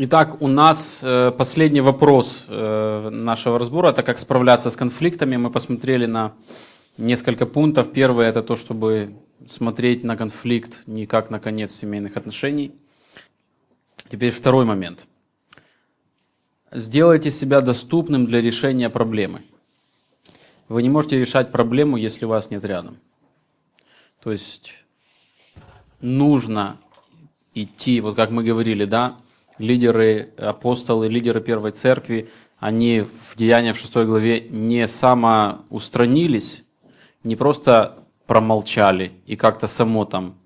[0.00, 5.36] Итак, у нас э, последний вопрос э, нашего разбора, это как справляться с конфликтами.
[5.36, 6.34] Мы посмотрели на
[6.98, 7.90] несколько пунктов.
[7.90, 9.16] Первый это то, чтобы
[9.48, 12.76] смотреть на конфликт не как на конец семейных отношений.
[14.08, 15.08] Теперь второй момент.
[16.70, 19.42] Сделайте себя доступным для решения проблемы.
[20.68, 22.98] Вы не можете решать проблему, если вас нет рядом.
[24.22, 24.74] То есть
[26.00, 26.76] нужно
[27.52, 29.16] идти, вот как мы говорили, да,
[29.58, 36.64] лидеры, апостолы, лидеры первой церкви, они в Деяниях в 6 главе не самоустранились,
[37.24, 40.36] не просто промолчали и как-то само там.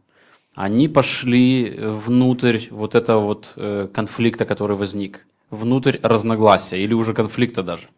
[0.54, 7.62] Они пошли внутрь вот этого вот э, конфликта, который возник, внутрь разногласия или уже конфликта
[7.62, 7.88] даже.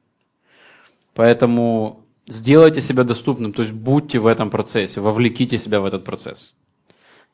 [1.14, 6.54] Поэтому сделайте себя доступным, то есть будьте в этом процессе, вовлеките себя в этот процесс.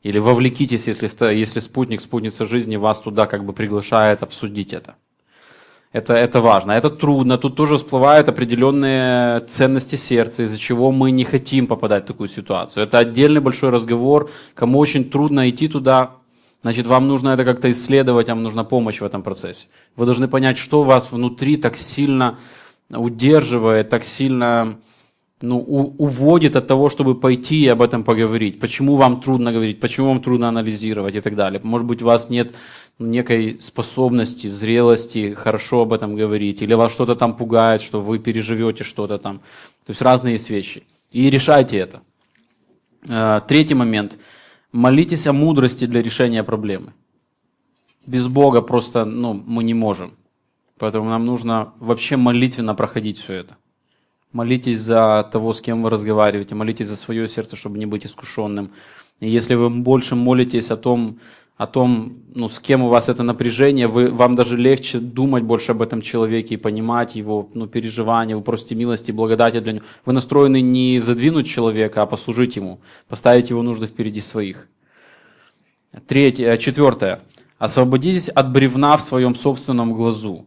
[0.03, 4.95] Или вовлекитесь, если, если спутник, спутница жизни вас туда как бы приглашает обсудить это.
[5.91, 6.71] Это, это важно.
[6.71, 7.37] Это трудно.
[7.37, 12.83] Тут тоже всплывают определенные ценности сердца, из-за чего мы не хотим попадать в такую ситуацию.
[12.83, 14.31] Это отдельный большой разговор.
[14.55, 16.11] Кому очень трудно идти туда,
[16.63, 19.67] значит, вам нужно это как-то исследовать, вам нужна помощь в этом процессе.
[19.97, 22.39] Вы должны понять, что вас внутри так сильно
[22.89, 24.79] удерживает, так сильно
[25.41, 28.59] ну, у, уводит от того, чтобы пойти и об этом поговорить.
[28.59, 31.59] Почему вам трудно говорить, почему вам трудно анализировать и так далее.
[31.63, 32.53] Может быть, у вас нет
[32.99, 38.83] некой способности, зрелости хорошо об этом говорить, или вас что-то там пугает, что вы переживете
[38.83, 39.39] что-то там.
[39.85, 40.83] То есть разные есть вещи.
[41.11, 42.01] И решайте это.
[43.09, 44.17] Э, третий момент.
[44.71, 46.93] Молитесь о мудрости для решения проблемы.
[48.07, 50.13] Без Бога просто ну, мы не можем.
[50.77, 53.57] Поэтому нам нужно вообще молитвенно проходить все это.
[54.31, 58.71] Молитесь за того, с кем вы разговариваете, молитесь за свое сердце, чтобы не быть искушенным.
[59.19, 61.19] И если вы больше молитесь о том,
[61.57, 65.73] о том, ну, с кем у вас это напряжение, вы, вам даже легче думать больше
[65.73, 69.85] об этом человеке и понимать его ну, переживания, вы просите милости, благодати для него.
[70.05, 74.69] Вы настроены не задвинуть человека, а послужить ему, поставить его нужды впереди своих.
[76.07, 77.21] Третье, э, четвертое.
[77.59, 80.45] Освободитесь от бревна в своем собственном глазу,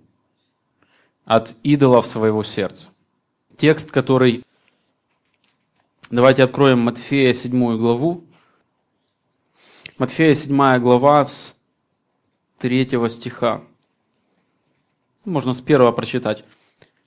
[1.24, 2.88] от идолов своего сердца.
[3.56, 4.44] Текст, который...
[6.10, 8.24] Давайте откроем Матфея 7 главу.
[9.96, 11.56] Матфея 7 глава с
[12.58, 13.62] 3 стиха.
[15.24, 16.44] Можно с первого прочитать.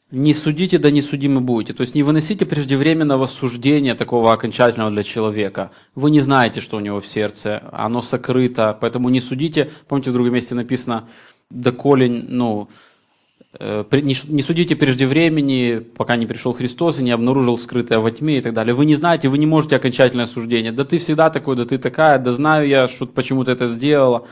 [0.10, 1.74] «Не судите, да не судимы будете».
[1.74, 5.72] То есть не выносите преждевременного суждения такого окончательного для человека.
[5.96, 9.70] Вы не знаете, что у него в сердце, оно сокрыто, поэтому не судите.
[9.90, 11.10] Помните, в другом месте написано,
[11.50, 12.70] доколе, ну,
[13.60, 18.42] не судите прежде времени, пока не пришел Христос и не обнаружил скрытое во тьме и
[18.42, 18.76] так далее.
[18.76, 20.72] Вы не знаете, вы не можете окончательное суждение.
[20.72, 24.28] Да ты всегда такой, да ты такая, да знаю я, что почему ты это сделала.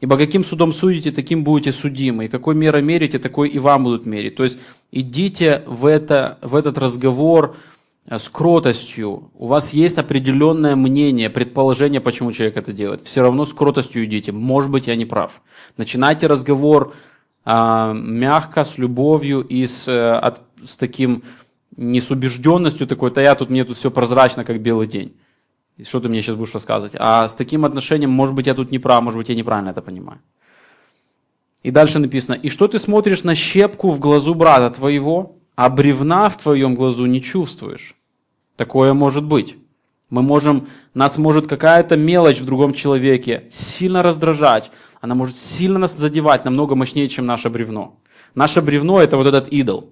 [0.00, 2.24] Ибо каким судом судите, таким будете судимы.
[2.24, 4.36] И какой мерой мерите, такой и вам будут мерить.
[4.36, 4.58] То есть
[4.90, 7.56] идите в, это, в этот разговор
[8.06, 9.30] э, с кротостью.
[9.34, 13.02] У вас есть определенное мнение, предположение, почему человек это делает.
[13.02, 14.32] Все равно с кротостью идите.
[14.32, 15.42] Может быть, я не прав.
[15.76, 16.94] Начинайте разговор
[17.44, 21.22] мягко, с любовью и с, э, от, с таким,
[21.76, 25.16] не с убежденностью такой, то я тут, мне тут все прозрачно, как белый день.
[25.82, 26.92] Что ты мне сейчас будешь рассказывать?
[26.98, 29.80] А с таким отношением, может быть, я тут не прав, может быть, я неправильно это
[29.80, 30.20] понимаю.
[31.62, 36.28] И дальше написано, и что ты смотришь на щепку в глазу брата твоего, а бревна
[36.28, 37.94] в твоем глазу не чувствуешь?
[38.56, 39.56] Такое может быть.
[40.10, 45.96] Мы можем, нас может какая-то мелочь в другом человеке сильно раздражать, она может сильно нас
[45.96, 47.96] задевать, намного мощнее, чем наше бревно.
[48.34, 49.90] Наше бревно– это вот этот идол.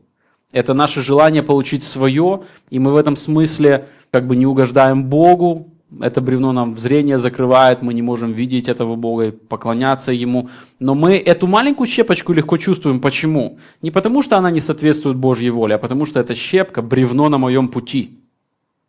[0.52, 5.70] Это наше желание получить свое, и мы в этом смысле как бы не угождаем Богу,
[6.00, 10.50] это бревно нам зрение закрывает, мы не можем видеть этого Бога и поклоняться Ему.
[10.78, 13.00] Но мы эту маленькую щепочку легко чувствуем.
[13.00, 13.58] Почему?
[13.80, 17.38] Не потому, что она не соответствует Божьей воле, а потому, что эта щепка– бревно на
[17.38, 18.18] моем пути.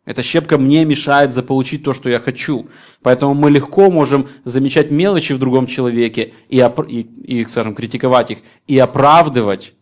[0.04, 2.68] Эта щепка мне мешает заполучить то, что я хочу.
[3.02, 8.38] Поэтому мы легко можем замечать мелочи в другом человеке и, и, и скажем, критиковать их,
[8.66, 9.74] и оправдывать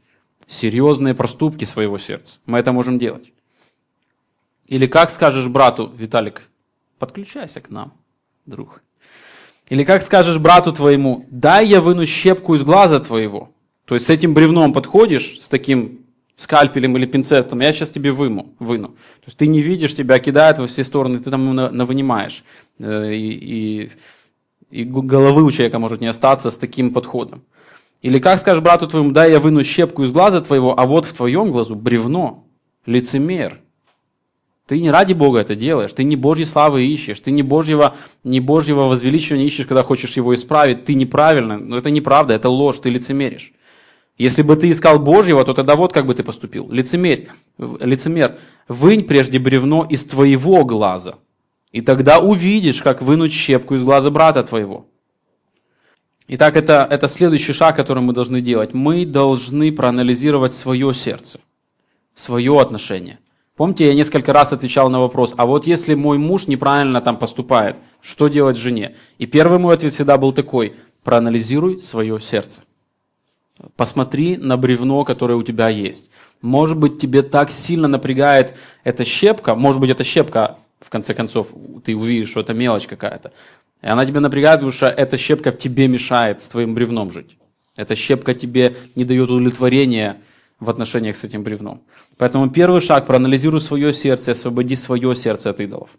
[0.47, 2.41] серьезные проступки своего сердца.
[2.47, 3.33] Мы это можем делать.
[4.67, 6.43] Или как скажешь брату, Виталик,
[6.99, 7.95] подключайся к нам,
[8.45, 8.83] друг.
[9.69, 13.53] Или как скажешь брату твоему, дай я выну щепку из глаза твоего.
[13.85, 16.07] То есть с этим бревном подходишь, с таким
[16.39, 18.89] скальпелем или пинцетом, я сейчас тебе выму, выну.
[18.89, 22.45] То есть ты не видишь, тебя кидает во все стороны, ты там навынимаешь.
[22.79, 23.91] Э, и,
[24.71, 27.43] и, и головы у человека может не остаться с таким подходом.
[28.03, 31.13] Или как скажешь брату твоему, дай я выну щепку из глаза твоего, а вот в
[31.13, 32.47] твоем глазу бревно,
[32.87, 33.61] лицемер.
[34.69, 38.39] Ты не ради Бога это делаешь, ты не Божьей славы ищешь, ты не Божьего, не
[38.39, 42.91] Божьего возвеличивания ищешь, когда хочешь его исправить, ты неправильно, но это неправда, это ложь, ты
[42.91, 43.53] лицемеришь.
[44.19, 46.69] Если бы ты искал Божьего, то тогда вот как бы ты поступил.
[46.71, 51.15] Лицемерь, лицемер, вынь прежде бревно из твоего глаза,
[51.71, 54.87] и тогда увидишь, как вынуть щепку из глаза брата твоего.
[56.27, 58.75] Итак, это, это следующий шаг, который мы должны делать.
[58.75, 61.41] Мы должны проанализировать свое сердце,
[62.15, 63.19] свое отношение.
[63.57, 67.77] Помните, я несколько раз отвечал на вопрос, а вот если мой муж неправильно там поступает,
[68.01, 68.97] что делать жене?
[69.19, 72.63] И первый мой ответ всегда был такой, проанализируй свое сердце.
[73.77, 76.11] Посмотри на бревно, которое у тебя есть.
[76.41, 81.53] Может быть, тебе так сильно напрягает эта щепка, может быть, эта щепка, в конце концов,
[81.85, 83.33] ты увидишь, что это мелочь какая-то.
[83.83, 87.37] И она тебя напрягает, потому что эта щепка тебе мешает с твоим бревном жить.
[87.75, 90.21] Эта щепка тебе не дает удовлетворения
[90.61, 91.83] в отношениях с этим бревном.
[92.17, 95.91] Поэтому первый шаг, проанализируй свое сердце, освободи свое сердце от идолов.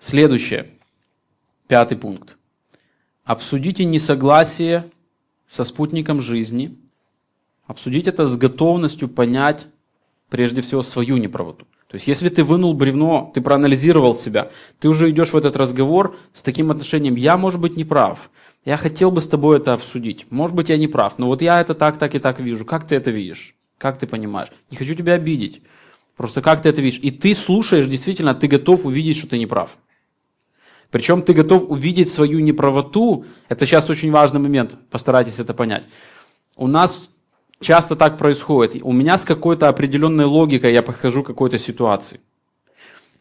[0.00, 0.66] Следующее,
[1.68, 2.36] пятый пункт.
[3.24, 4.90] Обсудите несогласие
[5.46, 6.78] со спутником жизни,
[7.66, 9.66] обсудить это с готовностью понять
[10.30, 11.66] прежде всего свою неправоту.
[11.88, 14.50] То есть, если ты вынул бревно, ты проанализировал себя,
[14.80, 18.30] ты уже идешь в этот разговор с таким отношением, я, может быть, не прав,
[18.64, 21.60] я хотел бы с тобой это обсудить, может быть, я не прав, но вот я
[21.60, 24.96] это так, так и так вижу, как ты это видишь, как ты понимаешь, не хочу
[24.96, 25.62] тебя обидеть,
[26.16, 29.46] просто как ты это видишь, и ты слушаешь, действительно, ты готов увидеть, что ты не
[29.46, 29.76] прав.
[30.94, 33.24] Причем ты готов увидеть свою неправоту.
[33.48, 35.82] Это сейчас очень важный момент, постарайтесь это понять.
[36.54, 37.10] У нас
[37.58, 38.80] часто так происходит.
[38.80, 42.20] У меня с какой-то определенной логикой я подхожу к какой-то ситуации.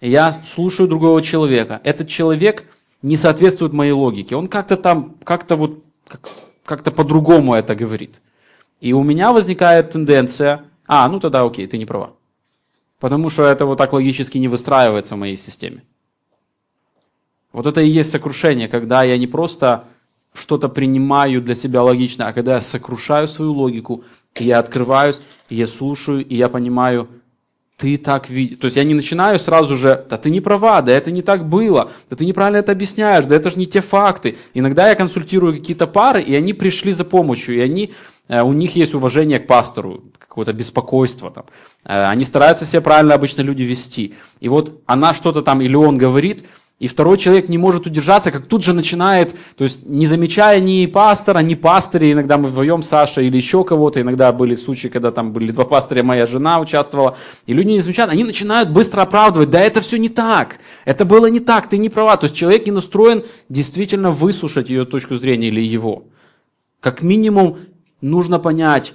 [0.02, 1.82] Я слушаю другого человека.
[1.84, 2.66] Этот человек
[3.02, 4.36] не соответствует моей логике.
[4.36, 6.30] Он как-то там, как-то вот, как,
[6.64, 8.22] как-то по-другому это говорит.
[8.82, 12.12] И у меня возникает тенденция, а, ну тогда окей, ты не права.
[13.00, 15.82] Потому что это вот так логически не выстраивается в моей системе.
[17.54, 19.86] Вот это и есть сокрушение, когда я не просто
[20.34, 24.04] что-то принимаю для себя логично, а когда я сокрушаю свою логику,
[24.36, 27.08] и я открываюсь, и я слушаю, и я понимаю,
[27.78, 28.58] ты так видишь.
[28.60, 31.48] То есть я не начинаю сразу же, да ты не права, да это не так
[31.48, 34.36] было, да ты неправильно это объясняешь, да это же не те факты.
[34.56, 37.94] Иногда я консультирую какие-то пары, и они пришли за помощью, и они,
[38.28, 41.30] э, у них есть уважение к пастору, какое-то беспокойство.
[41.30, 41.46] Там.
[41.84, 44.16] Э, они стараются себя правильно обычно люди вести.
[44.40, 46.46] И вот она что-то там, или он говорит,
[46.84, 50.86] и второй человек не может удержаться, как тут же начинает, то есть не замечая ни
[50.86, 55.32] пастора, ни пастыря, иногда мы вдвоем, Саша или еще кого-то, иногда были случаи, когда там
[55.32, 57.16] были два пастыря, моя жена участвовала,
[57.46, 61.28] и люди не замечают, они начинают быстро оправдывать, да это все не так, это было
[61.28, 65.48] не так, ты не права, то есть человек не настроен действительно выслушать ее точку зрения
[65.48, 66.04] или его.
[66.82, 67.60] Как минимум
[68.02, 68.92] нужно понять,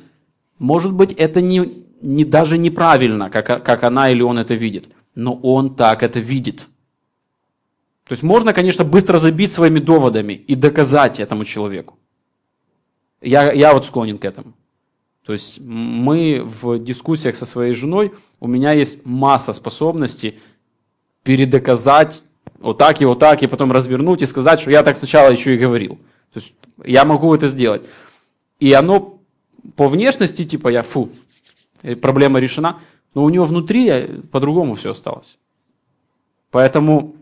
[0.59, 5.33] может быть это не, не даже неправильно, как, как она или он это видит, но
[5.37, 6.67] он так это видит.
[8.09, 11.99] То есть можно, конечно, быстро забить своими доводами и доказать этому человеку.
[13.21, 14.55] Я, я вот склонен к этому.
[15.27, 20.39] То есть мы в дискуссиях со своей женой, у меня есть масса способностей
[21.23, 22.23] передоказать
[22.61, 25.55] вот так и вот так, и потом развернуть и сказать, что я так сначала еще
[25.55, 25.97] и говорил.
[26.33, 26.55] То есть
[26.85, 27.83] я могу это сделать.
[28.59, 29.21] И оно
[29.77, 31.11] по внешности, типа я, фу,
[32.01, 32.81] проблема решена,
[33.15, 35.37] но у него внутри по-другому все осталось.
[36.51, 37.18] Поэтому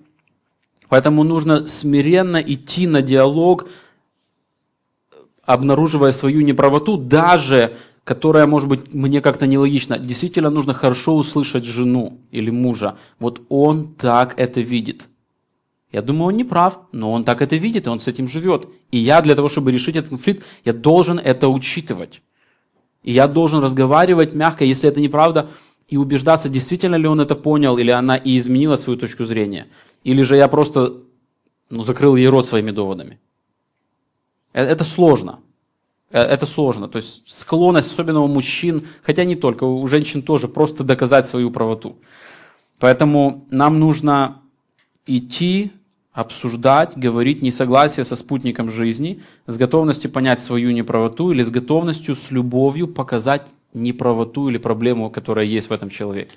[0.89, 3.69] Поэтому нужно смиренно идти на диалог,
[5.45, 9.99] обнаруживая свою неправоту, даже которая, может быть, мне как-то нелогична.
[9.99, 12.99] Действительно нужно хорошо услышать жену или мужа.
[13.19, 15.09] Вот он так это видит.
[15.91, 18.69] Я думаю, он не прав, но он так это видит, и он с этим живет.
[18.93, 22.23] И я для того, чтобы решить этот конфликт, я должен это учитывать.
[23.03, 25.49] И я должен разговаривать мягко, если это неправда,
[25.89, 29.67] и убеждаться, действительно ли он это понял, или она и изменила свою точку зрения.
[30.07, 31.03] Или же я просто
[31.69, 33.19] ну, закрыл ей рот своими доводами.
[34.53, 35.41] Э, это сложно.
[36.13, 36.89] Э, это сложно.
[36.89, 41.51] То есть склонность, особенно у мужчин, хотя не только, у женщин тоже, просто доказать свою
[41.51, 41.97] правоту.
[42.79, 44.43] Поэтому нам нужно
[45.07, 45.73] идти,
[46.13, 52.31] обсуждать, говорить несогласие со спутником жизни, с готовностью понять свою неправоту или с готовностью, с
[52.31, 56.37] любовью показать неправоту или проблему, которая есть в этом человеке.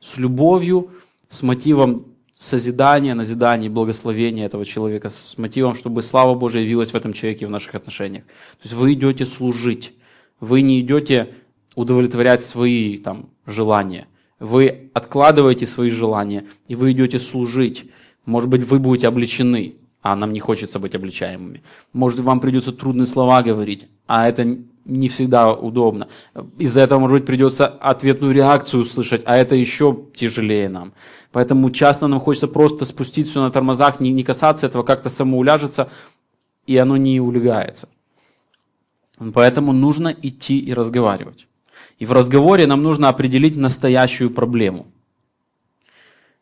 [0.00, 0.90] С любовью,
[1.30, 2.04] с мотивом
[2.38, 7.50] созидания, назидания, благословения этого человека с мотивом, чтобы слава Божия явилась в этом человеке в
[7.50, 8.24] наших отношениях.
[8.24, 9.94] То есть вы идете служить,
[10.40, 11.34] вы не идете
[11.74, 14.06] удовлетворять свои там, желания,
[14.38, 17.90] вы откладываете свои желания, и вы идете служить.
[18.26, 21.62] Может быть, вы будете обличены, а нам не хочется быть обличаемыми.
[21.92, 26.08] Может, вам придется трудные слова говорить, а это не всегда удобно.
[26.58, 30.92] Из-за этого, может быть, придется ответную реакцию услышать, а это еще тяжелее нам.
[31.32, 35.88] Поэтому часто нам хочется просто спустить все на тормозах, не, не касаться этого, как-то самоуляжется,
[36.66, 37.88] и оно не улегается.
[39.34, 41.46] Поэтому нужно идти и разговаривать.
[41.98, 44.86] И в разговоре нам нужно определить настоящую проблему.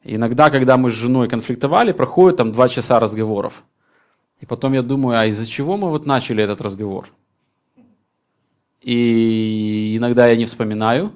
[0.03, 3.63] Иногда, когда мы с женой конфликтовали, проходит там два часа разговоров.
[4.41, 7.09] И потом я думаю, а из-за чего мы вот начали этот разговор?
[8.85, 11.13] И иногда я не вспоминаю,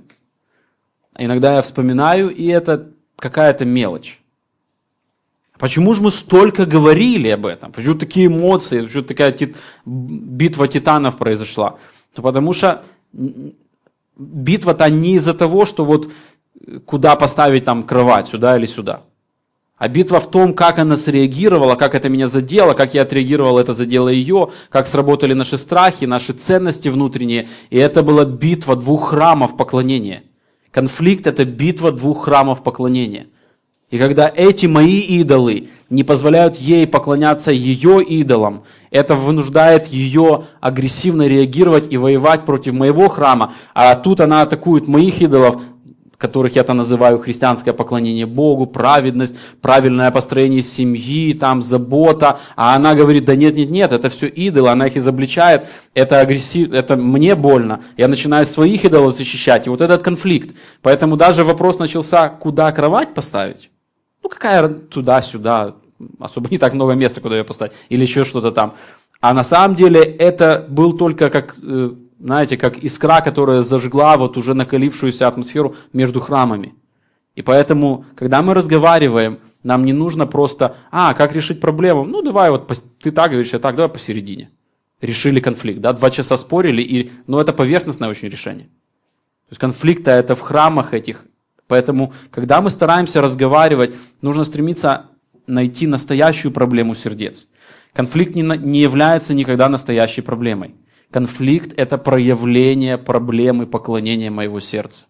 [1.19, 4.21] иногда я вспоминаю, и это какая-то мелочь.
[5.59, 7.71] Почему же мы столько говорили об этом?
[7.73, 8.81] Почему такие эмоции?
[8.81, 9.59] Почему такая тит...
[9.85, 11.79] битва титанов произошла?
[12.17, 12.85] Ну, потому что
[14.17, 16.11] битва-то не из-за того, что вот
[16.87, 19.03] куда поставить там кровать, сюда или сюда.
[19.79, 23.73] А битва в том, как она среагировала, как это меня задело, как я отреагировал, это
[23.73, 27.49] задело ее, как сработали наши страхи, наши ценности внутренние.
[27.71, 30.25] И это была битва двух храмов поклонения.
[30.73, 33.27] Конфликт– это битва двух храмов поклонения.
[33.91, 41.27] И когда эти мои идолы не позволяют ей поклоняться ее идолам, это вынуждает ее агрессивно
[41.27, 45.63] реагировать и воевать против моего храма, а тут она атакует моих идолов,
[46.19, 53.25] которых я-то называю христианское поклонение Богу, праведность, правильное построение семьи, там забота, а она говорит,
[53.25, 57.81] да нет, нет, нет, это все идолы, она их изобличает, это агрессив, это мне больно,
[57.97, 60.55] я начинаю своих идолов защищать, и вот этот конфликт.
[60.83, 63.71] Поэтому даже вопрос начался, куда кровать поставить?
[64.23, 65.77] Ну какая туда-сюда,
[66.19, 68.75] особо не так много места, куда ее поставить, или еще что-то там.
[69.21, 74.37] А на самом деле это был только как э, знаете, как искра, которая зажгла вот
[74.37, 76.75] уже накалившуюся атмосферу между храмами.
[77.35, 82.05] И поэтому, когда мы разговариваем, нам не нужно просто, а, как решить проблему?
[82.05, 84.51] Ну, давай вот, ты так говоришь, я так, давай посередине.
[85.01, 88.67] Решили конфликт, да, два часа спорили, и, но это поверхностное очень решение.
[88.67, 91.25] То есть конфликта это в храмах этих.
[91.69, 95.07] Поэтому, когда мы стараемся разговаривать, нужно стремиться
[95.47, 97.47] найти настоящую проблему сердец.
[97.93, 100.75] Конфликт не, не является никогда настоящей проблемой.
[101.11, 105.07] Конфликт– это проявление проблемы поклонения моего сердца.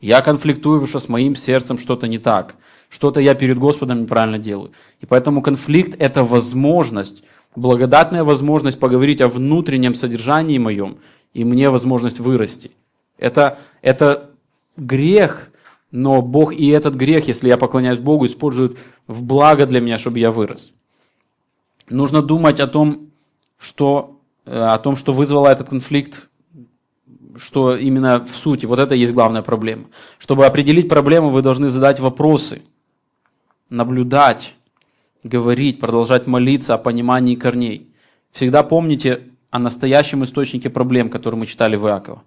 [0.00, 2.54] Я конфликтую, потому что с моим сердцем что-то не так.
[2.88, 4.72] Что-то я перед Господом неправильно делаю.
[5.00, 7.24] И поэтому конфликт– это возможность,
[7.56, 10.98] благодатная возможность поговорить о внутреннем содержании моем,
[11.34, 12.70] и мне возможность вырасти.
[13.18, 14.30] Это, это
[14.76, 15.50] грех,
[15.90, 20.20] но Бог и этот грех, если я поклоняюсь Богу, использует в благо для меня, чтобы
[20.20, 20.72] я вырос.
[21.88, 23.10] Нужно думать о том,
[23.58, 24.19] что
[24.50, 26.28] о том, что вызвало этот конфликт,
[27.36, 28.66] что именно в сути.
[28.66, 29.84] Вот это и есть главная проблема.
[30.18, 32.62] Чтобы определить проблему, вы должны задать вопросы,
[33.68, 34.54] наблюдать,
[35.22, 37.88] говорить, продолжать молиться о понимании корней.
[38.32, 42.22] Всегда помните о настоящем источнике проблем, который мы читали в Иакова.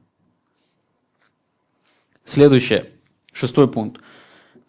[2.23, 2.91] Следующее,
[3.33, 4.01] шестой пункт.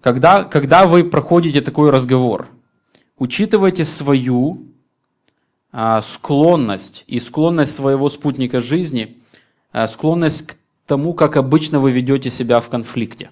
[0.01, 2.49] Когда, когда вы проходите такой разговор,
[3.17, 4.74] учитывайте свою
[6.03, 9.19] склонность и склонность своего спутника жизни,
[9.73, 13.31] а, склонность к тому, как обычно вы ведете себя в конфликте.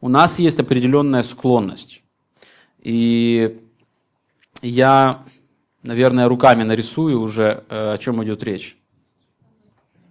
[0.00, 2.02] У нас есть определенная склонность.
[2.80, 3.60] И
[4.62, 5.24] я,
[5.82, 8.76] наверное, руками нарисую уже, э, о чем идет речь.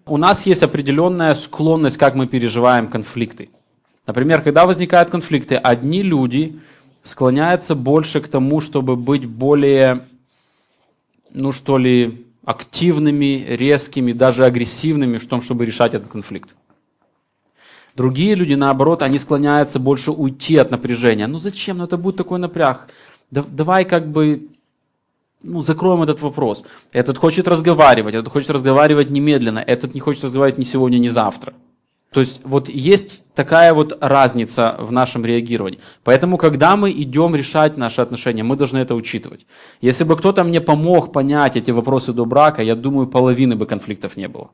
[0.06, 3.50] У нас есть определенная склонность, как мы переживаем конфликты.
[4.06, 6.60] Например, когда возникают конфликты, одни люди
[7.02, 10.06] склоняются больше к тому, чтобы быть более
[11.34, 16.56] ну что ли, активными, резкими, даже агрессивными в том, чтобы решать этот конфликт.
[17.96, 21.28] Другие люди, наоборот, они склоняются больше уйти от напряжения.
[21.28, 21.78] Ну зачем?
[21.78, 22.88] Ну это будет такой напряг.
[23.32, 24.50] Да, давай как бы
[25.44, 26.64] ну, закроем этот вопрос.
[26.92, 31.54] Этот хочет разговаривать, этот хочет разговаривать немедленно, этот не хочет разговаривать ни сегодня, ни завтра.
[32.12, 35.80] То есть вот есть такая вот разница в нашем реагировании.
[36.04, 39.46] Поэтому, когда мы идем решать наши отношения, мы должны это учитывать.
[39.82, 44.18] Если бы кто-то мне помог понять эти вопросы до брака, я думаю, половины бы конфликтов
[44.18, 44.50] не было.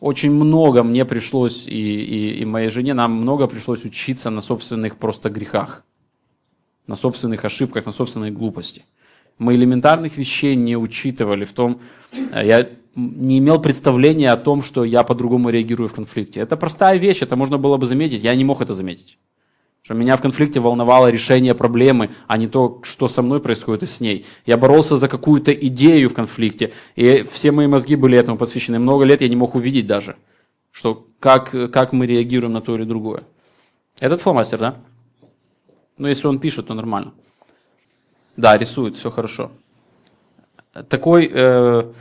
[0.00, 4.96] Очень много мне пришлось, и, и, и моей жене, нам много пришлось учиться на собственных
[4.96, 5.84] просто грехах,
[6.86, 8.84] на собственных ошибках, на собственной глупости.
[9.38, 11.80] Мы элементарных вещей не учитывали в том,
[12.12, 16.40] э, я не имел представления о том, что я по-другому реагирую в конфликте.
[16.40, 19.18] Это простая вещь, это можно было бы заметить, я не мог это заметить.
[19.82, 23.86] Что меня в конфликте волновало решение проблемы, а не то, что со мной происходит и
[23.86, 24.24] с ней.
[24.46, 28.78] Я боролся за какую-то идею в конфликте, и все мои мозги были этому посвящены.
[28.78, 30.16] Много лет я не мог увидеть даже,
[30.70, 33.24] что как, как мы реагируем на то или другое.
[33.98, 34.76] Этот фломастер, да?
[35.98, 37.12] Ну, если он пишет, то нормально.
[38.36, 39.50] Да, рисует, все хорошо.
[40.88, 41.30] Такой...
[41.32, 41.92] Э,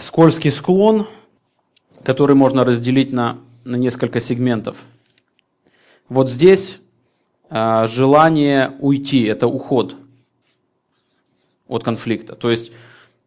[0.00, 1.06] скользкий склон,
[2.02, 4.76] который можно разделить на, на несколько сегментов.
[6.08, 6.80] Вот здесь
[7.50, 9.96] э, желание уйти, это уход
[11.66, 12.34] от конфликта.
[12.36, 12.72] То есть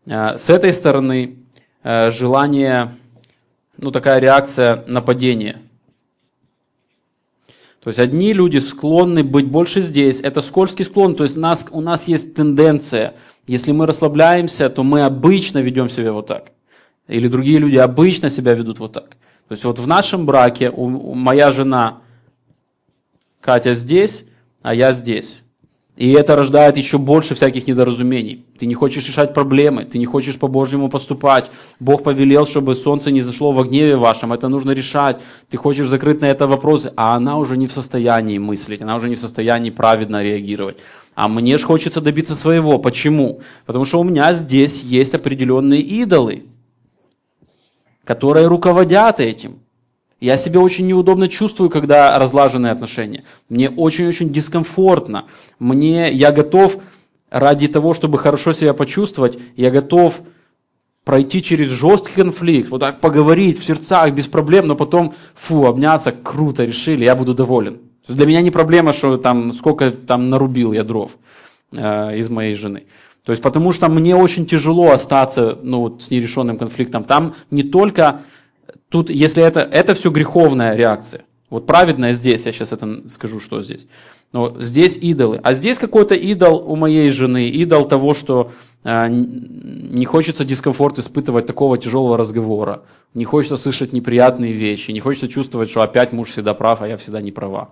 [0.05, 1.37] э, с этой стороны
[1.83, 2.95] э, желание,
[3.77, 5.61] ну такая реакция нападения.
[7.81, 11.79] То есть одни люди склонны быть больше здесь, это скользкий склон, то есть нас, у
[11.79, 13.15] нас есть тенденция,
[13.47, 16.51] если мы расслабляемся, то мы обычно ведем себя вот так.
[17.07, 19.09] Или другие люди обычно себя ведут вот так.
[19.47, 21.99] То есть вот в нашем браке у, у, моя жена
[23.39, 24.25] Катя здесь,
[24.61, 25.41] а я здесь.
[25.95, 28.45] И это рождает еще больше всяких недоразумений.
[28.59, 31.49] Ты не хочешь решать проблемы, ты не хочешь по-божьему поступать.
[31.79, 35.19] Бог повелел, чтобы солнце не зашло в гневе вашем, это нужно решать.
[35.49, 39.09] Ты хочешь закрыть на это вопросы, а она уже не в состоянии мыслить, она уже
[39.09, 40.77] не в состоянии праведно реагировать.
[41.15, 42.77] А мне же хочется добиться своего.
[42.77, 43.41] Почему?
[43.65, 46.43] Потому что у меня здесь есть определенные идолы,
[48.07, 49.59] которые руководят этим.
[50.21, 53.25] Я себя очень неудобно чувствую, когда разлаженные отношения.
[53.49, 55.25] Мне очень-очень дискомфортно.
[55.59, 56.77] Мне, я готов
[57.29, 60.21] ради того, чтобы хорошо себя почувствовать, я готов
[61.03, 66.11] пройти через жесткий конфликт, вот так поговорить в сердцах без проблем, но потом, фу, обняться,
[66.11, 67.79] круто, решили, я буду доволен.
[68.07, 71.17] Для меня не проблема, что там сколько там нарубил я дров
[71.73, 72.85] э, из моей жены.
[73.27, 77.03] То есть потому что мне очень тяжело остаться ну, вот, с нерешенным конфликтом.
[77.03, 78.21] Там не только
[78.87, 81.23] тут, если это, это все греховная реакция.
[81.49, 83.85] Вот праведная здесь, я сейчас это скажу, что здесь.
[84.31, 85.41] Но здесь идолы.
[85.43, 88.51] А здесь какой-то идол у моей жены, идол того, что
[88.85, 95.27] э, не хочется дискомфорт испытывать такого тяжелого разговора, не хочется слышать неприятные вещи, не хочется
[95.27, 97.71] чувствовать, что опять муж всегда прав, а я всегда не права.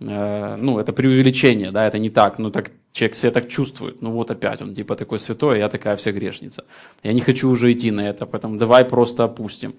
[0.00, 4.10] Э, ну, это преувеличение, да, это не так, ну, так человек себя так чувствует, ну,
[4.10, 6.64] вот опять он типа такой святой, а я такая вся грешница.
[7.02, 9.74] Я не хочу уже идти на это, поэтому давай просто опустим.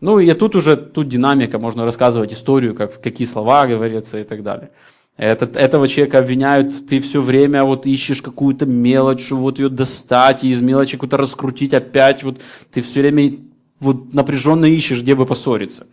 [0.00, 4.42] Ну и тут уже, тут динамика, можно рассказывать историю, как, какие слова говорятся и так
[4.42, 4.70] далее.
[5.16, 10.50] Этот, этого человека обвиняют, ты все время вот ищешь какую-то мелочь, вот ее достать, и
[10.50, 13.38] из мелочи какую-то раскрутить опять, вот ты все время
[13.80, 15.86] вот напряженно ищешь, где бы поссориться.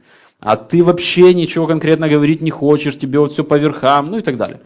[0.44, 4.22] А ты вообще ничего конкретно говорить не хочешь, тебе вот все по верхам, ну и
[4.22, 4.60] так далее.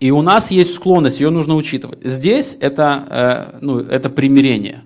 [0.00, 1.98] И у нас есть склонность, ее нужно учитывать.
[2.02, 4.82] Здесь это, э, ну, это примирение,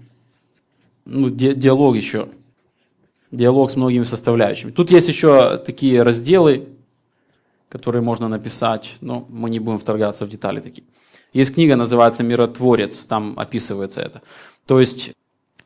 [1.05, 2.29] ну, ди диалог еще
[3.31, 4.73] диалог с многими составляющими.
[4.73, 6.67] Тут есть еще такие разделы,
[7.69, 10.85] которые можно написать, но мы не будем вторгаться в детали такие.
[11.33, 14.23] Есть книга, называется «Миротворец», там описывается это.
[14.67, 15.12] То есть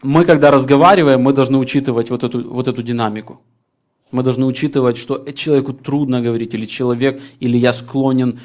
[0.03, 3.40] мы, когда разговариваем, мы должны учитывать вот эту, вот эту динамику.
[4.11, 8.40] Мы должны учитывать, что человеку трудно говорить, или человек, или я склонен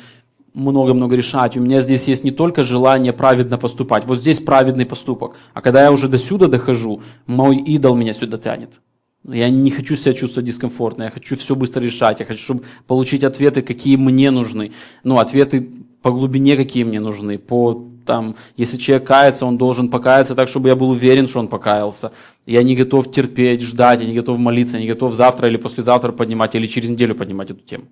[0.54, 1.58] много-много решать.
[1.58, 5.36] У меня здесь есть не только желание праведно поступать, вот здесь праведный поступок.
[5.54, 8.80] А когда я уже до сюда дохожу, мой идол меня сюда тянет.
[9.28, 13.23] Я не хочу себя чувствовать дискомфортно, я хочу все быстро решать, я хочу, чтобы получить
[13.23, 14.73] ответы, какие мне нужны.
[15.04, 15.69] Ну, ответы
[16.02, 20.67] по глубине, какие мне нужны, по там, если человек кается, он должен покаяться так, чтобы
[20.67, 22.12] я был уверен, что он покаялся.
[22.45, 26.12] Я не готов терпеть, ждать, я не готов молиться, я не готов завтра или послезавтра
[26.12, 27.86] поднимать, или через неделю поднимать эту тему.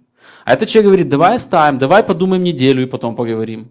[0.43, 3.69] А этот человек говорит, давай оставим, давай подумаем неделю и потом поговорим.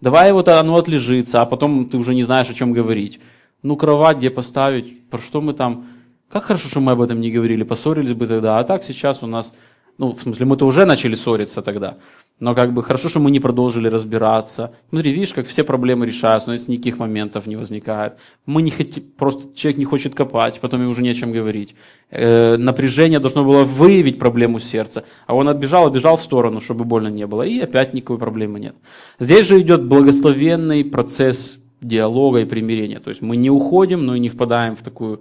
[0.00, 3.20] Давай вот оно отлежится, а потом ты уже не знаешь, о чем говорить.
[3.62, 5.86] Ну, кровать где поставить, про что мы там
[6.30, 8.60] как хорошо, что мы об этом не говорили, поссорились бы тогда.
[8.60, 9.52] А так сейчас у нас,
[9.98, 11.96] ну, в смысле, мы-то уже начали ссориться тогда.
[12.38, 14.72] Но как бы хорошо, что мы не продолжили разбираться.
[14.88, 18.14] Смотри, видишь, как все проблемы решаются, но если никаких моментов не возникает.
[18.46, 21.74] Мы не хотим, просто человек не хочет копать, потом ему уже не о чем говорить.
[22.10, 27.08] Э, напряжение должно было выявить проблему сердца, а он отбежал, отбежал в сторону, чтобы больно
[27.08, 28.76] не было, и опять никакой проблемы нет.
[29.18, 33.00] Здесь же идет благословенный процесс диалога и примирения.
[33.00, 35.20] То есть мы не уходим, но и не впадаем в такую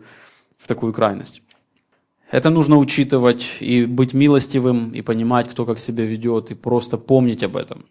[0.58, 1.41] в такую крайность.
[2.31, 7.43] Это нужно учитывать и быть милостивым, и понимать, кто как себя ведет, и просто помнить
[7.43, 7.85] об этом.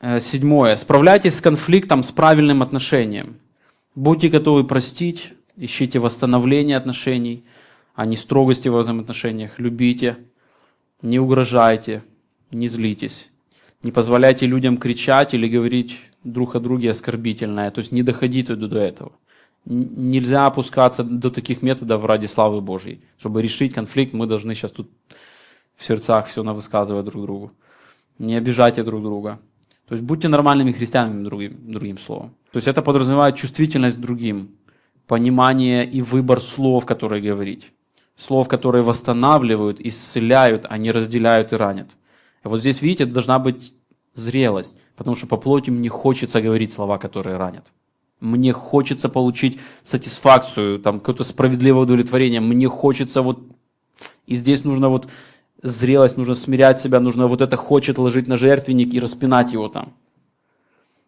[0.00, 0.74] Э, седьмое.
[0.74, 3.36] Справляйтесь с конфликтом с правильным отношением.
[3.94, 7.44] Будьте готовы простить, ищите восстановление отношений,
[7.94, 9.58] а не строгости в взаимоотношениях.
[9.58, 10.16] Любите,
[11.00, 12.02] не угрожайте,
[12.50, 13.30] не злитесь.
[13.84, 18.76] Не позволяйте людям кричать или говорить друг о друге оскорбительное, то есть не доходите до
[18.76, 19.12] этого
[19.68, 23.02] нельзя опускаться до таких методов ради славы Божьей.
[23.18, 24.90] Чтобы решить конфликт, мы должны сейчас тут
[25.76, 27.52] в сердцах все навысказывать друг другу.
[28.18, 29.38] Не обижайте друг друга.
[29.86, 32.34] То есть будьте нормальными христианами, другим, другим словом.
[32.52, 34.56] То есть это подразумевает чувствительность другим,
[35.06, 37.72] понимание и выбор слов, которые говорить.
[38.16, 41.90] Слов, которые восстанавливают, исцеляют, а не разделяют и ранят.
[42.44, 43.74] И вот здесь, видите, должна быть
[44.14, 47.72] зрелость, потому что по плоти мне хочется говорить слова, которые ранят.
[48.20, 52.40] Мне хочется получить сатисфакцию, там, какое-то справедливое удовлетворение.
[52.40, 53.40] Мне хочется вот...
[54.26, 55.08] И здесь нужно вот
[55.62, 59.92] зрелость, нужно смирять себя, нужно вот это хочет ложить на жертвенник и распинать его там.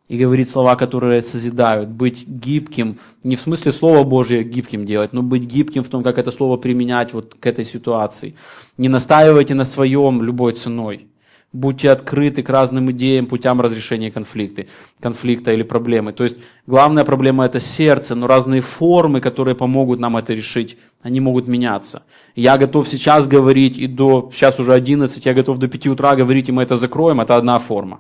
[0.09, 1.89] И говорить слова, которые созидают.
[1.89, 6.19] Быть гибким, не в смысле Слова Божье гибким делать, но быть гибким в том, как
[6.19, 8.35] это Слово применять вот к этой ситуации.
[8.77, 11.07] Не настаивайте на своем любой ценой.
[11.53, 14.67] Будьте открыты к разным идеям, путям разрешения конфликта,
[15.01, 16.13] конфликта или проблемы.
[16.13, 21.19] То есть главная проблема это сердце, но разные формы, которые помогут нам это решить, они
[21.19, 22.05] могут меняться.
[22.37, 26.49] Я готов сейчас говорить и до, сейчас уже 11, я готов до 5 утра говорить,
[26.49, 27.99] и мы это закроем, это одна форма.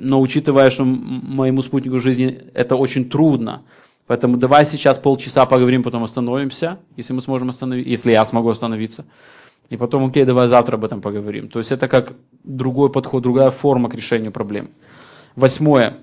[0.00, 3.64] Но учитывая, что моему спутнику жизни это очень трудно,
[4.06, 9.04] поэтому давай сейчас полчаса поговорим, потом остановимся, если мы сможем остановиться, если я смогу остановиться.
[9.70, 11.48] И потом, окей, давай завтра об этом поговорим.
[11.48, 14.70] То есть это как другой подход, другая форма к решению проблем.
[15.36, 15.98] Восьмое.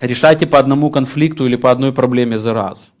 [0.00, 2.92] Решайте по одному конфликту или по одной проблеме за раз.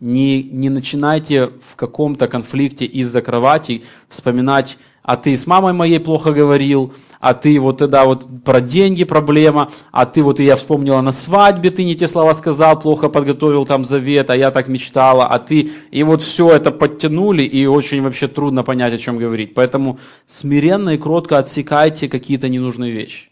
[0.00, 6.32] Не, не начинайте в каком-то конфликте из-за кровати вспоминать а ты с мамой моей плохо
[6.32, 11.00] говорил, а ты вот тогда вот про деньги проблема, а ты вот и я вспомнила
[11.00, 15.26] на свадьбе, ты не те слова сказал, плохо подготовил там завет, а я так мечтала,
[15.26, 19.54] а ты, и вот все это подтянули, и очень вообще трудно понять, о чем говорить.
[19.54, 23.30] Поэтому смиренно и кротко отсекайте какие-то ненужные вещи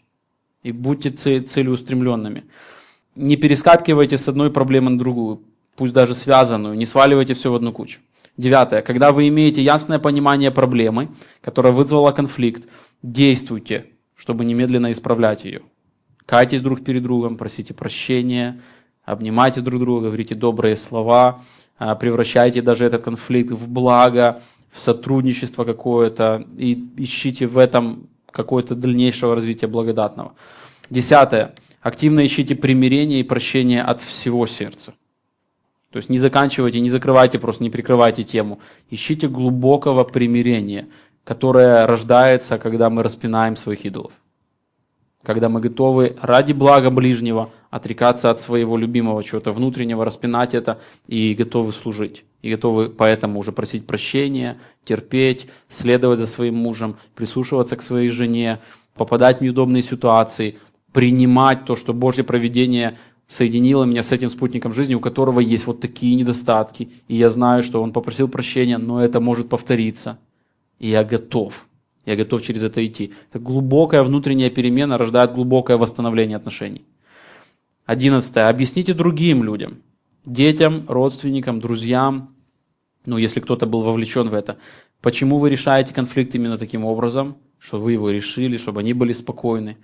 [0.63, 2.43] и будьте целеустремленными.
[3.15, 5.41] Не перескакивайте с одной проблемы на другую,
[5.75, 7.99] пусть даже связанную, не сваливайте все в одну кучу.
[8.37, 8.81] Девятое.
[8.81, 11.09] Когда вы имеете ясное понимание проблемы,
[11.41, 12.67] которая вызвала конфликт,
[13.03, 15.61] действуйте, чтобы немедленно исправлять ее.
[16.25, 18.61] Кайтесь друг перед другом, просите прощения,
[19.03, 21.41] обнимайте друг друга, говорите добрые слова,
[21.77, 24.41] а, превращайте даже этот конфликт в благо,
[24.71, 30.33] в сотрудничество какое-то и ищите в этом какое-то дальнейшего развития благодатного.
[30.89, 31.55] Десятое.
[31.81, 34.93] Активно ищите примирение и прощение от всего сердца.
[35.91, 38.59] То есть не заканчивайте, не закрывайте, просто не прикрывайте тему.
[38.89, 40.87] Ищите глубокого примирения,
[41.23, 44.13] которое рождается, когда мы распинаем своих идолов.
[45.21, 51.35] Когда мы готовы ради блага ближнего отрекаться от своего любимого чего-то внутреннего, распинать это и
[51.35, 52.23] готовы служить.
[52.41, 58.59] И готовы поэтому уже просить прощения, терпеть, следовать за своим мужем, прислушиваться к своей жене,
[58.95, 60.57] попадать в неудобные ситуации,
[60.91, 62.97] принимать то, что Божье проведение
[63.31, 66.89] соединила меня с этим спутником жизни, у которого есть вот такие недостатки.
[67.07, 70.19] И я знаю, что он попросил прощения, но это может повториться.
[70.79, 71.65] И я готов.
[72.05, 73.13] Я готов через это идти.
[73.29, 76.83] Это глубокая внутренняя перемена рождает глубокое восстановление отношений.
[77.85, 78.49] Одиннадцатое.
[78.49, 79.77] Объясните другим людям,
[80.25, 82.35] детям, родственникам, друзьям,
[83.05, 84.57] ну, если кто-то был вовлечен в это,
[85.01, 89.77] почему вы решаете конфликт именно таким образом, что вы его решили, чтобы они были спокойны.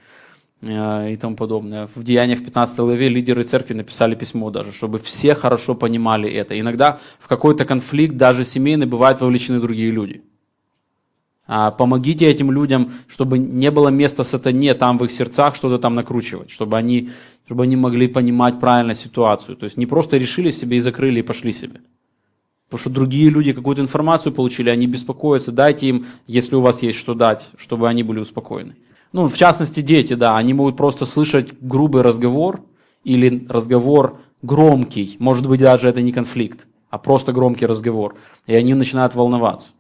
[0.61, 1.87] Э, и тому подобное.
[1.93, 6.59] В Деяниях 15 главе лидеры церкви написали письмо даже, чтобы все хорошо понимали это.
[6.59, 10.21] Иногда в какой-то конфликт, даже семейный, бывают вовлечены другие люди.
[11.49, 15.95] А, помогите этим людям, чтобы не было места сатане там в их сердцах что-то там
[15.95, 17.11] накручивать, чтобы они,
[17.45, 19.55] чтобы они могли понимать правильно ситуацию.
[19.55, 21.79] То есть не просто решили себе и закрыли и пошли себе.
[22.65, 25.53] Потому что другие люди какую-то информацию получили, они беспокоятся.
[25.53, 28.75] Дайте им, если у вас есть что дать, чтобы они были успокоены
[29.11, 32.61] ну, в частности, дети, да, они могут просто слышать грубый разговор
[33.03, 38.15] или разговор громкий, может быть, даже это не конфликт, а просто громкий разговор,
[38.45, 39.73] и они начинают волноваться.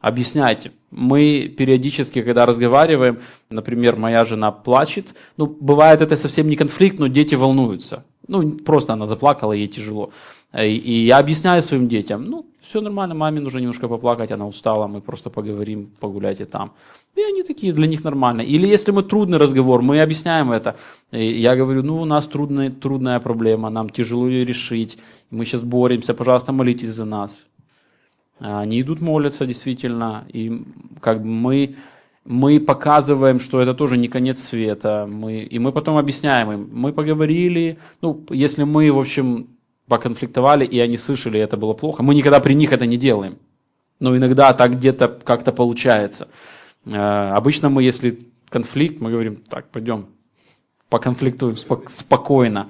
[0.00, 0.72] Объясняйте.
[0.90, 7.06] Мы периодически, когда разговариваем, например, моя жена плачет, ну, бывает это совсем не конфликт, но
[7.06, 8.04] дети волнуются.
[8.26, 10.10] Ну, просто она заплакала, ей тяжело.
[10.58, 15.00] И я объясняю своим детям, ну, все нормально, маме нужно немножко поплакать, она устала, мы
[15.00, 16.72] просто поговорим, погуляйте там.
[17.16, 18.42] И они такие, для них нормально.
[18.42, 20.76] Или если мы трудный разговор, мы объясняем это.
[21.10, 24.98] И я говорю, ну, у нас трудная, трудная проблема, нам тяжело ее решить,
[25.30, 27.46] мы сейчас боремся, пожалуйста, молитесь за нас.
[28.38, 30.62] Они идут молятся действительно, и
[31.00, 31.76] как бы мы,
[32.24, 36.92] мы показываем, что это тоже не конец света, мы, и мы потом объясняем им, мы
[36.92, 39.46] поговорили, ну, если мы, в общем,
[39.88, 42.02] поконфликтовали, и они слышали, и это было плохо.
[42.02, 43.38] Мы никогда при них это не делаем.
[44.00, 46.28] Но иногда так где-то как-то получается.
[46.86, 48.18] Э, обычно мы, если
[48.48, 50.06] конфликт, мы говорим, так, пойдем,
[50.88, 51.56] поконфликтуем
[51.88, 52.68] спокойно,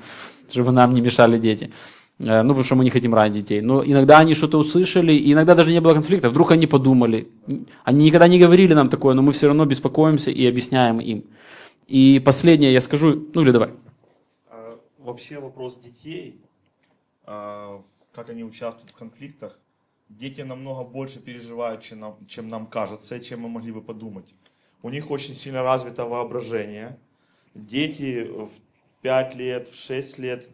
[0.51, 1.71] чтобы нам не мешали дети.
[2.19, 3.61] Э, ну, потому что мы не хотим ранить детей.
[3.61, 6.29] Но иногда они что-то услышали, и иногда даже не было конфликта.
[6.29, 7.29] Вдруг они подумали.
[7.85, 11.25] Они никогда не говорили нам такое, но мы все равно беспокоимся и объясняем им.
[11.89, 13.71] И последнее я скажу, ну или давай.
[14.51, 16.42] А, вообще вопрос детей
[18.13, 19.59] как они участвуют в конфликтах,
[20.09, 24.35] дети намного больше переживают, чем нам, чем нам кажется, чем мы могли бы подумать.
[24.83, 26.99] У них очень сильно развито воображение.
[27.55, 28.51] Дети в
[29.03, 30.49] 5 лет, в 6 лет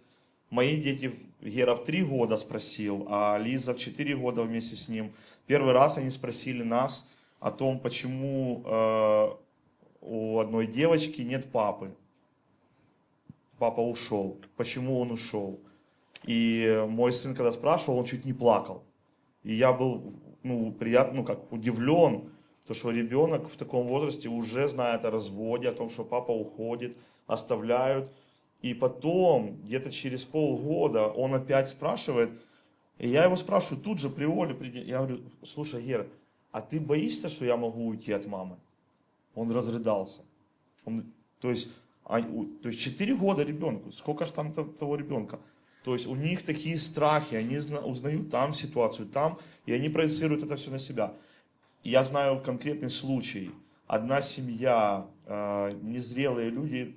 [0.51, 5.13] Мои дети, Гера в 3 года спросил, а Лиза в 4 года вместе с ним.
[5.47, 9.29] Первый раз они спросили нас о том, почему э,
[10.01, 11.95] у одной девочки нет папы.
[13.59, 14.41] Папа ушел.
[14.57, 15.61] Почему он ушел?
[16.25, 18.83] И мой сын, когда спрашивал, он чуть не плакал.
[19.45, 22.31] И я был ну, приятно, ну, как удивлен,
[22.67, 26.97] то, что ребенок в таком возрасте уже знает о разводе, о том, что папа уходит,
[27.27, 28.13] оставляют.
[28.61, 32.31] И потом, где-то через полгода, он опять спрашивает,
[32.99, 36.09] и я его спрашиваю тут же при Оле, я говорю, слушай, Гера,
[36.51, 38.57] а ты боишься, что я могу уйти от мамы?
[39.35, 40.23] Он разрыдался.
[40.85, 41.05] Он,
[41.41, 41.71] то, есть,
[42.05, 45.39] а, то есть 4 года ребенку, сколько же там того ребенка?
[45.89, 50.57] То есть у них такие страхи, они узнают там ситуацию, там, и они проецируют это
[50.57, 51.15] все на себя.
[51.83, 53.53] Я знаю конкретный случай.
[53.87, 56.95] Одна семья, э, незрелые люди,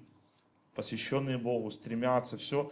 [0.75, 2.69] посвященные Богу, стремятся, все,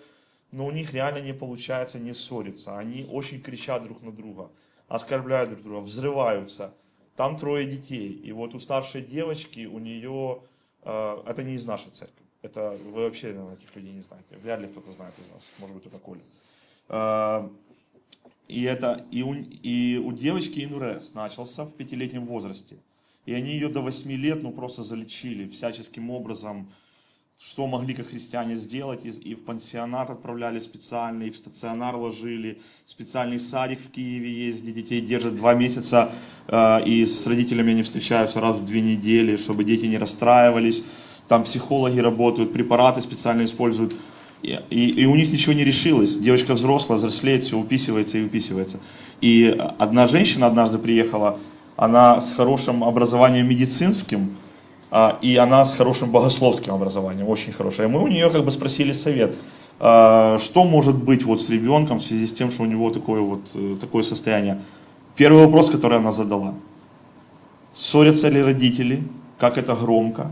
[0.52, 2.78] но у них реально не получается не ссориться.
[2.78, 4.52] Они очень кричат друг на друга,
[4.90, 6.74] оскорбляют друг друга, взрываются.
[7.16, 8.12] Там трое детей.
[8.12, 10.42] И вот у старшей девочки, у нее,
[10.82, 14.38] э, это не из нашей церкви, это вы вообще, наверное, этих людей не знаете.
[14.42, 16.22] Вряд ли кто-то знает из вас, может быть, только Коля.
[16.90, 17.50] Э,
[18.48, 22.78] и, это, и, у, и у девочки инурез начался в пятилетнем возрасте.
[23.26, 26.68] И они ее до 8 лет ну, просто залечили всяческим образом,
[27.40, 29.06] что могли как христиане сделать.
[29.06, 32.62] И, и в пансионат отправляли специально, и в стационар ложили.
[32.86, 36.12] Специальный садик в Киеве есть, где детей держат два месяца,
[36.48, 40.84] э, и с родителями они встречаются раз в две недели, чтобы дети не расстраивались.
[41.30, 43.94] Там психологи работают, препараты специально используют.
[44.42, 46.18] И, и, у них ничего не решилось.
[46.18, 48.80] Девочка взрослая, взрослеет, все уписывается и уписывается.
[49.22, 51.38] И одна женщина однажды приехала,
[51.76, 54.38] она с хорошим образованием медицинским,
[54.90, 57.88] а, и она с хорошим богословским образованием, очень хорошее.
[57.88, 59.36] И мы у нее как бы спросили совет,
[59.80, 63.22] а, что может быть вот с ребенком в связи с тем, что у него такое
[63.22, 64.62] вот э, такое состояние.
[65.16, 66.56] Первый вопрос, который она задала.
[67.76, 69.04] Ссорятся ли родители?
[69.38, 70.32] Как это громко?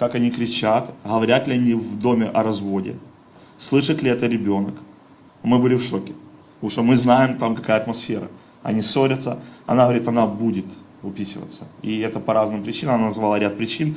[0.00, 0.90] Как они кричат?
[1.04, 2.96] Говорят ли они в доме о разводе?
[3.60, 4.74] слышит ли это ребенок.
[5.42, 6.12] Мы были в шоке,
[6.54, 8.28] потому что мы знаем там какая атмосфера.
[8.62, 10.66] Они ссорятся, она говорит, она будет
[11.02, 11.64] уписываться.
[11.82, 13.94] И это по разным причинам, она назвала ряд причин,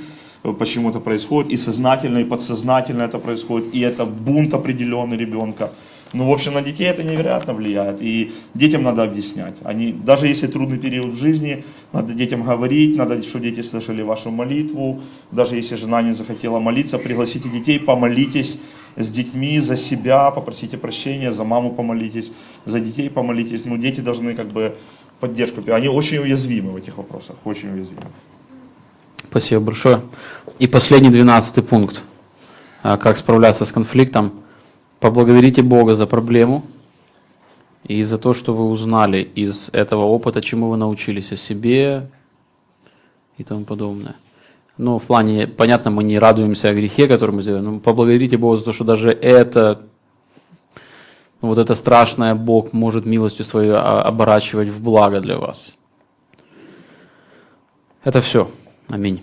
[0.59, 1.51] почему это происходит.
[1.51, 5.71] И сознательно, и подсознательно это происходит, и это бунт определенный ребенка.
[6.13, 8.01] Ну, в общем, на детей это невероятно влияет.
[8.01, 9.55] И детям надо объяснять.
[9.63, 14.29] Они, даже если трудный период в жизни, надо детям говорить, надо, что дети слышали вашу
[14.29, 15.01] молитву.
[15.31, 18.59] Даже если жена не захотела молиться, пригласите детей, помолитесь
[18.95, 22.31] с детьми за себя, попросите прощения, за маму помолитесь,
[22.65, 23.65] за детей помолитесь.
[23.65, 24.75] Ну, дети должны как бы
[25.19, 25.61] поддержку.
[25.71, 28.05] Они очень уязвимы в этих вопросах, очень уязвимы.
[29.31, 30.01] Спасибо большое.
[30.59, 32.03] И последний двенадцатый пункт.
[32.83, 34.42] А как справляться с конфликтом.
[35.03, 36.63] Поблагодарите Бога за проблему
[37.83, 42.09] и за то, что вы узнали из этого опыта, чему вы научились о себе
[43.37, 44.15] и тому подобное.
[44.77, 48.55] Ну, в плане, понятно, мы не радуемся о грехе, который мы сделали, но поблагодарите Бога
[48.55, 49.81] за то, что даже это,
[51.41, 55.73] вот это страшное Бог может милостью свою оборачивать в благо для вас.
[58.05, 58.49] Это все.
[58.87, 59.21] Аминь.